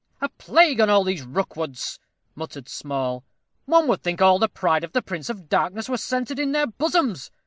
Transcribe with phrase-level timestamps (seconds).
[0.19, 1.99] "A plague on all these Rookwoods!"
[2.33, 3.23] muttered Small.
[3.65, 6.65] "One would think all the pride of the Prince of Darkness were centered in their
[6.65, 7.29] bosoms.